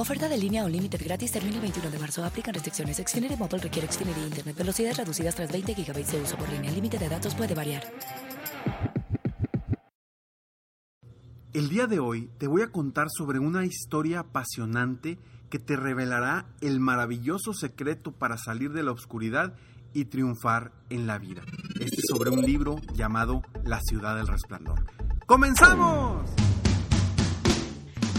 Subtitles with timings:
[0.00, 2.24] Oferta de línea Unlimited gratis termina el 21 de marzo.
[2.24, 2.96] Aplican restricciones.
[2.96, 4.56] Xfinity Mobile requiere Xfinity Internet.
[4.56, 6.70] Velocidades reducidas tras 20 GB de uso por línea.
[6.70, 7.82] El límite de datos puede variar.
[11.52, 15.18] El día de hoy te voy a contar sobre una historia apasionante
[15.50, 19.52] que te revelará el maravilloso secreto para salir de la oscuridad
[19.92, 21.42] y triunfar en la vida.
[21.78, 24.82] Este es sobre un libro llamado La ciudad del resplandor.
[25.26, 26.39] ¡Comenzamos!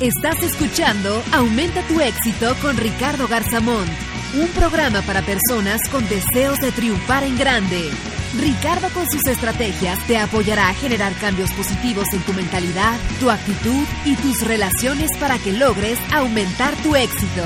[0.00, 3.88] Estás escuchando Aumenta tu éxito con Ricardo Garzamont,
[4.38, 7.90] un programa para personas con deseos de triunfar en grande.
[8.38, 13.86] Ricardo con sus estrategias te apoyará a generar cambios positivos en tu mentalidad, tu actitud
[14.04, 17.44] y tus relaciones para que logres aumentar tu éxito.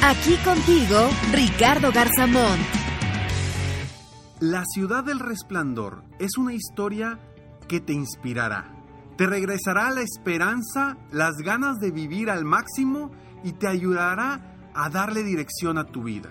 [0.00, 2.62] Aquí contigo, Ricardo Garzamont.
[4.38, 7.18] La ciudad del resplandor es una historia
[7.66, 8.77] que te inspirará.
[9.18, 13.10] Te regresará la esperanza, las ganas de vivir al máximo
[13.42, 16.30] y te ayudará a darle dirección a tu vida.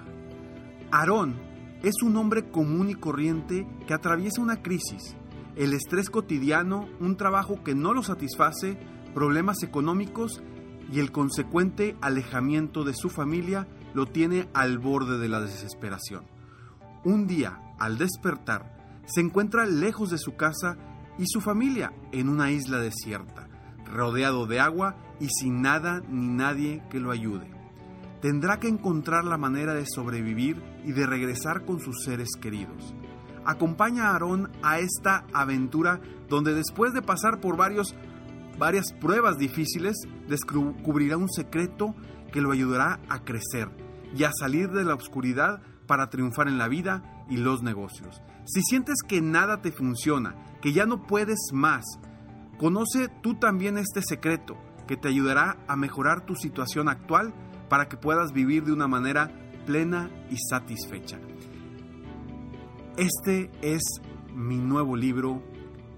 [0.89, 1.35] Aarón
[1.83, 5.17] es un hombre común y corriente que atraviesa una crisis,
[5.57, 8.79] el estrés cotidiano, un trabajo que no lo satisface,
[9.13, 10.41] problemas económicos
[10.89, 16.23] y el consecuente alejamiento de su familia lo tiene al borde de la desesperación.
[17.03, 20.77] Un día, al despertar, se encuentra lejos de su casa
[21.17, 23.47] y su familia en una isla desierta,
[23.85, 27.57] rodeado de agua y sin nada ni nadie que lo ayude
[28.21, 32.93] tendrá que encontrar la manera de sobrevivir y de regresar con sus seres queridos.
[33.45, 37.95] Acompaña a Aarón a esta aventura donde después de pasar por varios,
[38.57, 39.95] varias pruebas difíciles,
[40.27, 41.95] descubrirá un secreto
[42.31, 43.69] que lo ayudará a crecer
[44.15, 48.21] y a salir de la oscuridad para triunfar en la vida y los negocios.
[48.45, 51.85] Si sientes que nada te funciona, que ya no puedes más,
[52.57, 54.57] conoce tú también este secreto
[54.87, 57.33] que te ayudará a mejorar tu situación actual
[57.69, 59.29] para que puedas vivir de una manera
[59.65, 61.19] plena y satisfecha.
[62.95, 63.81] Este es
[64.33, 65.43] mi nuevo libro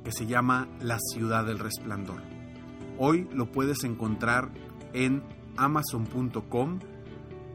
[0.04, 2.24] que se llama La ciudad del resplandor.
[2.98, 4.50] Hoy lo puedes encontrar
[4.94, 5.22] en
[5.56, 6.80] amazon.com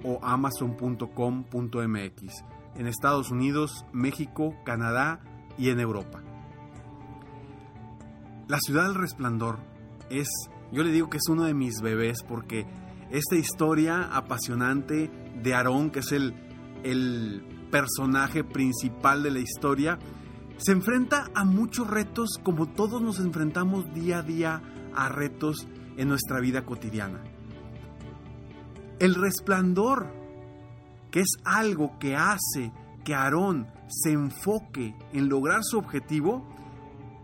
[0.05, 5.21] o amazon.com.mx en Estados Unidos, México, Canadá
[5.59, 6.23] y en Europa.
[8.49, 9.59] La ciudad del resplandor
[10.11, 10.29] es,
[10.73, 12.67] yo le digo que es uno de mis bebés porque
[13.11, 15.11] esta historia apasionante
[15.43, 16.35] de Aarón, que es el,
[16.83, 19.99] el personaje principal de la historia,
[20.57, 24.63] se enfrenta a muchos retos como todos nos enfrentamos día a día
[24.95, 27.23] a retos en nuestra vida cotidiana.
[28.99, 30.07] El resplandor,
[31.15, 32.73] que es algo que hace
[33.05, 36.45] que Aarón se enfoque en lograr su objetivo,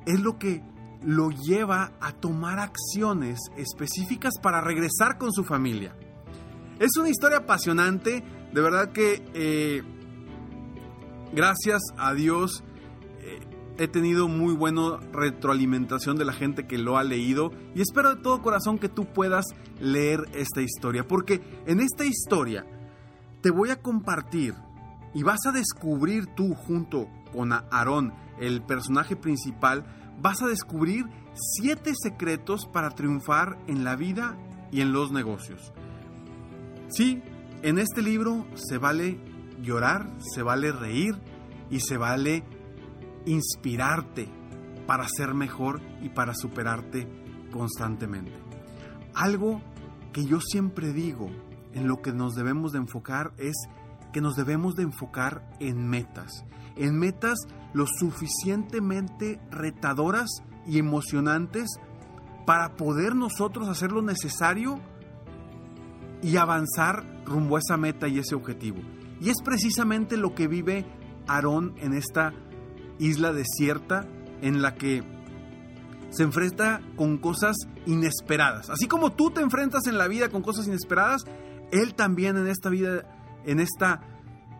[0.06, 0.62] es lo que
[1.02, 5.96] lo lleva a tomar acciones específicas para regresar con su familia.
[6.78, 9.82] Es una historia apasionante, de verdad que eh,
[11.32, 12.62] gracias a Dios
[13.18, 13.40] eh,
[13.76, 18.22] he tenido muy buena retroalimentación de la gente que lo ha leído y espero de
[18.22, 19.46] todo corazón que tú puedas
[19.80, 22.64] leer esta historia, porque en esta historia
[23.42, 24.54] te voy a compartir
[25.14, 29.84] y vas a descubrir tú junto con Aarón, el personaje principal,
[30.20, 34.36] vas a descubrir siete secretos para triunfar en la vida
[34.70, 35.72] y en los negocios.
[36.88, 37.22] Sí,
[37.62, 39.18] en este libro se vale
[39.60, 41.14] llorar, se vale reír
[41.70, 42.44] y se vale
[43.26, 44.28] inspirarte
[44.86, 47.08] para ser mejor y para superarte
[47.52, 48.32] constantemente.
[49.14, 49.60] Algo
[50.12, 51.30] que yo siempre digo
[51.74, 53.54] en lo que nos debemos de enfocar es
[54.12, 56.44] que nos debemos de enfocar en metas,
[56.76, 57.38] en metas
[57.72, 60.28] lo suficientemente retadoras
[60.66, 61.68] y emocionantes
[62.46, 64.80] para poder nosotros hacer lo necesario
[66.22, 68.80] y avanzar rumbo a esa meta y ese objetivo.
[69.20, 70.86] Y es precisamente lo que vive
[71.26, 72.32] Aarón en esta
[72.98, 74.06] isla desierta,
[74.42, 75.02] en la que
[76.10, 77.56] se enfrenta con cosas
[77.86, 78.68] inesperadas.
[78.70, 81.24] Así como tú te enfrentas en la vida con cosas inesperadas,
[81.72, 83.04] él también en esta vida,
[83.44, 84.02] en esta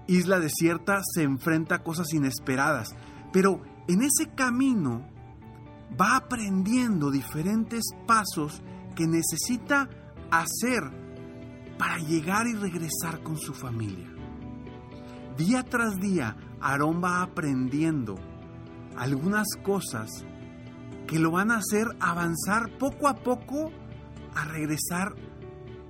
[0.06, 2.94] isla desierta, se enfrenta a cosas inesperadas.
[3.32, 5.06] Pero en ese camino
[6.00, 8.62] va aprendiendo diferentes pasos
[8.94, 9.88] que necesita
[10.30, 10.82] hacer
[11.78, 14.08] para llegar y regresar con su familia.
[15.36, 18.16] Día tras día, Aarón va aprendiendo
[18.96, 20.10] algunas cosas
[21.06, 23.70] que lo van a hacer avanzar poco a poco
[24.34, 25.14] a regresar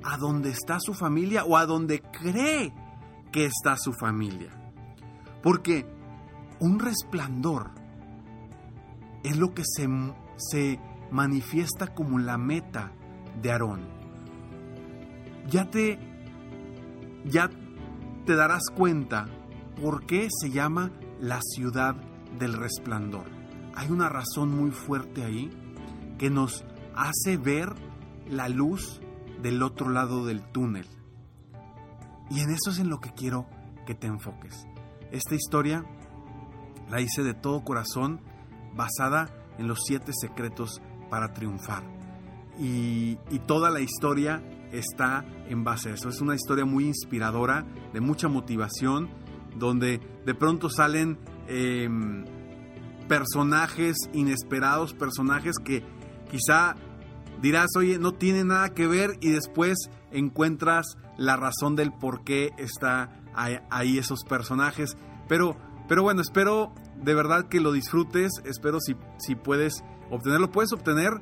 [0.05, 2.73] a donde está su familia o a donde cree
[3.33, 4.51] que está su familia.
[5.43, 5.87] Porque
[6.59, 7.71] un resplandor
[9.23, 9.89] es lo que se,
[10.37, 10.81] se
[11.11, 12.93] manifiesta como la meta
[13.41, 13.81] de Aarón.
[15.49, 15.99] Ya te,
[17.25, 17.51] ya
[18.27, 19.27] te darás cuenta
[19.81, 21.97] por qué se llama la ciudad
[22.39, 23.25] del resplandor.
[23.75, 25.51] Hay una razón muy fuerte ahí
[26.19, 26.65] que nos
[26.95, 27.75] hace ver
[28.29, 29.01] la luz
[29.43, 30.87] del otro lado del túnel.
[32.31, 33.47] Y en eso es en lo que quiero
[33.87, 34.67] que te enfoques.
[35.11, 35.85] Esta historia
[36.91, 38.21] la hice de todo corazón
[38.75, 39.29] basada
[39.59, 41.83] en los siete secretos para triunfar.
[42.59, 43.17] Y,
[43.47, 46.09] toda la historia está en base a eso.
[46.09, 49.09] Es una historia muy inspiradora, de mucha motivación,
[49.57, 52.25] donde de pronto salen em,
[53.09, 55.83] personajes inesperados, personajes que
[56.31, 56.77] quizá
[57.41, 62.51] dirás, oye, no tiene nada que ver y después encuentras la razón del por qué
[62.59, 64.97] está ahí esos personajes.
[65.29, 65.57] Pero,
[65.89, 66.73] pero bueno, espero
[67.03, 71.13] de verdad que lo disfrutes, espero si, si puedes obtenerlo, puedes obtener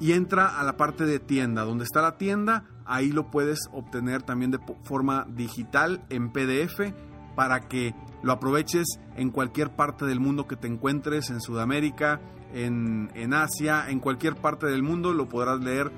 [0.00, 1.64] y entra a la parte de tienda.
[1.64, 6.92] Donde está la tienda, ahí lo puedes obtener también de forma digital en PDF
[7.36, 8.86] para que lo aproveches
[9.16, 12.20] en cualquier parte del mundo que te encuentres, en Sudamérica,
[12.52, 15.92] en, en Asia, en cualquier parte del mundo lo podrás leer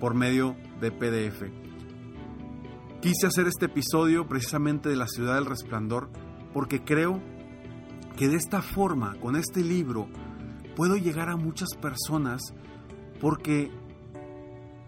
[0.00, 1.44] por medio de PDF.
[3.00, 6.10] Quise hacer este episodio precisamente de la ciudad del resplandor
[6.52, 7.20] porque creo
[8.16, 10.08] que de esta forma, con este libro,
[10.74, 12.40] puedo llegar a muchas personas
[13.20, 13.70] porque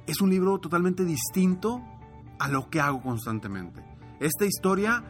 [0.06, 1.82] es un libro totalmente distinto
[2.38, 3.85] a lo que hago constantemente.
[4.19, 5.03] Esta historia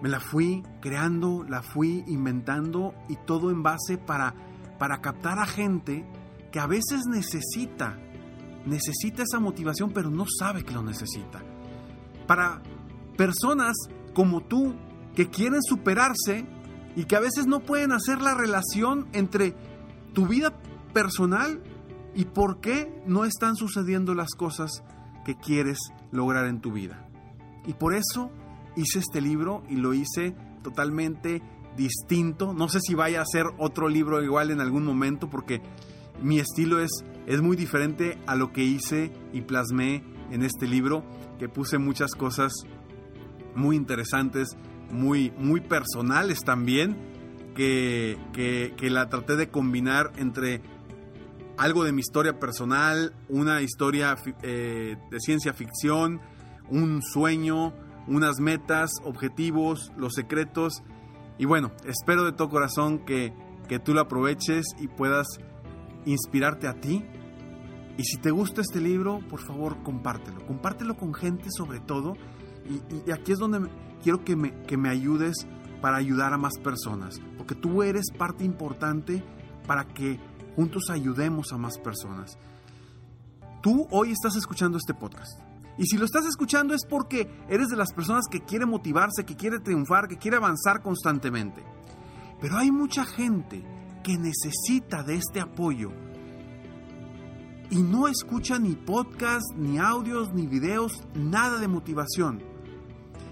[0.00, 4.34] me la fui creando, la fui inventando y todo en base para,
[4.78, 6.06] para captar a gente
[6.52, 7.98] que a veces necesita,
[8.66, 11.42] necesita esa motivación pero no sabe que lo necesita.
[12.26, 12.62] Para
[13.16, 13.74] personas
[14.14, 14.74] como tú
[15.14, 16.46] que quieren superarse
[16.94, 19.54] y que a veces no pueden hacer la relación entre
[20.12, 20.52] tu vida
[20.92, 21.62] personal
[22.18, 24.82] y por qué no están sucediendo las cosas
[25.24, 25.78] que quieres
[26.10, 27.08] lograr en tu vida.
[27.64, 28.32] Y por eso
[28.74, 30.34] hice este libro y lo hice
[30.64, 31.42] totalmente
[31.76, 32.52] distinto.
[32.52, 35.62] No sé si vaya a ser otro libro igual en algún momento porque
[36.20, 36.90] mi estilo es,
[37.28, 41.04] es muy diferente a lo que hice y plasmé en este libro,
[41.38, 42.52] que puse muchas cosas
[43.54, 44.56] muy interesantes,
[44.90, 46.96] muy, muy personales también,
[47.54, 50.62] que, que la traté de combinar entre
[51.58, 56.20] algo de mi historia personal, una historia eh, de ciencia ficción,
[56.70, 57.74] un sueño,
[58.06, 60.82] unas metas, objetivos, los secretos.
[61.36, 63.34] Y bueno, espero de todo corazón que,
[63.68, 65.26] que tú lo aproveches y puedas
[66.06, 67.04] inspirarte a ti.
[67.96, 70.46] Y si te gusta este libro, por favor, compártelo.
[70.46, 72.14] Compártelo con gente sobre todo.
[73.04, 73.68] Y, aquí es donde
[74.02, 75.48] quiero que me, que me ayudes
[75.80, 77.20] para ayudar a más personas.
[77.36, 79.24] Porque tú eres parte importante
[79.66, 80.20] para que
[80.58, 82.36] juntos ayudemos a más personas.
[83.62, 85.40] Tú hoy estás escuchando este podcast.
[85.78, 89.36] Y si lo estás escuchando es porque eres de las personas que quiere motivarse, que
[89.36, 91.62] quiere triunfar, que quiere avanzar constantemente.
[92.40, 93.64] Pero hay mucha gente
[94.02, 95.92] que necesita de este apoyo
[97.70, 102.42] y no escucha ni podcast, ni audios, ni videos, nada de motivación.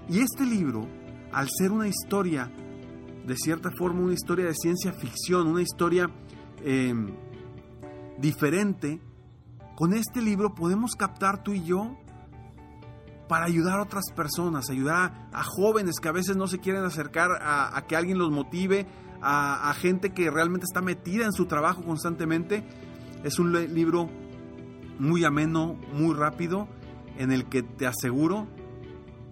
[0.09, 0.87] Y este libro,
[1.33, 2.52] al ser una historia,
[3.26, 6.09] de cierta forma una historia de ciencia ficción, una historia
[6.64, 7.14] Em,
[8.18, 9.00] diferente,
[9.76, 11.96] con este libro podemos captar tú y yo
[13.28, 17.30] para ayudar a otras personas, ayudar a, jóvenes que a veces no se quieren acercar
[17.40, 18.86] a, que alguien los motive,
[19.20, 22.64] a, gente que realmente está metida en su trabajo constantemente.
[23.25, 24.08] Es un libro
[24.98, 26.68] muy ameno, muy rápido,
[27.18, 28.46] en el que te aseguro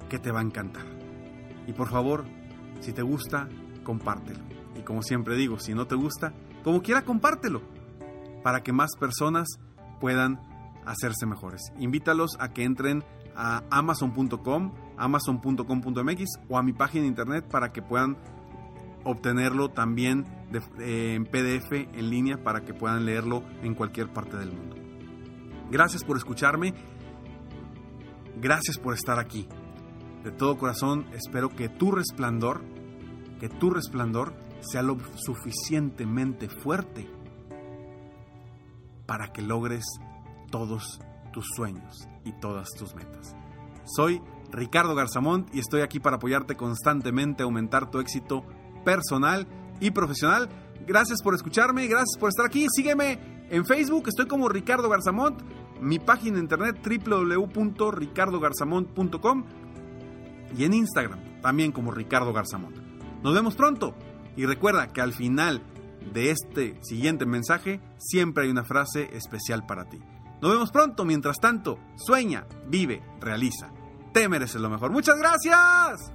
[0.09, 0.85] que te va a encantar.
[1.67, 2.25] Y por favor,
[2.81, 3.49] si te gusta,
[3.83, 4.41] compártelo.
[4.77, 7.63] Y como siempre digo, si no te gusta, como quiera compártelo
[8.43, 9.47] para que más personas
[10.01, 10.41] puedan
[10.85, 11.73] hacerse mejores.
[11.79, 13.05] Invítalos a que entren
[13.37, 18.17] a amazon.com, amazon.com.mx o a mi página de internet para que puedan
[19.05, 20.25] obtenerlo también
[20.81, 24.77] eh, en PDF en línea para que puedan leerlo en cualquier parte del mundo.
[25.71, 26.75] Gracias por escucharme.
[28.41, 29.49] Gracias por estar aquí.
[30.23, 32.63] De todo corazón espero que tu resplandor,
[33.39, 34.33] que tu resplandor
[34.71, 37.09] sea lo suficientemente fuerte
[39.07, 39.85] para que logres
[40.51, 41.01] todos
[41.33, 43.35] tus sueños y todas tus metas.
[43.85, 48.45] Soy Ricardo Garzamont y estoy aquí para apoyarte constantemente a aumentar tu éxito
[48.85, 49.47] personal
[49.81, 50.49] y profesional.
[50.87, 52.67] Gracias por escucharme, gracias por estar aquí.
[52.71, 53.19] Sígueme
[53.51, 55.43] en Facebook, estoy como Ricardo Garzamont,
[55.81, 59.45] mi página de internet www.ricardogarzamont.com
[60.57, 62.77] y en Instagram también como Ricardo Garzamont.
[63.23, 63.95] Nos vemos pronto
[64.37, 65.63] y recuerda que al final
[66.13, 69.99] de este siguiente mensaje siempre hay una frase especial para ti.
[70.43, 73.73] Nos vemos pronto, mientras tanto, sueña, vive, realiza.
[74.13, 74.91] Te mereces lo mejor.
[74.91, 76.13] Muchas gracias.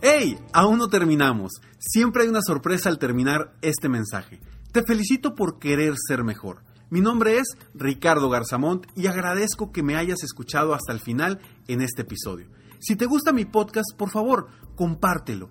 [0.00, 0.38] ¡Hey!
[0.52, 1.52] Aún no terminamos.
[1.78, 4.40] Siempre hay una sorpresa al terminar este mensaje.
[4.72, 6.62] Te felicito por querer ser mejor.
[6.90, 11.80] Mi nombre es Ricardo Garzamont y agradezco que me hayas escuchado hasta el final en
[11.80, 12.48] este episodio.
[12.78, 15.50] Si te gusta mi podcast, por favor, compártelo.